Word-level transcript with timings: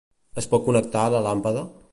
Es 0.41 0.47
pot 0.53 0.65
connectar 0.69 1.05
la 1.17 1.23
làmpada? 1.29 1.69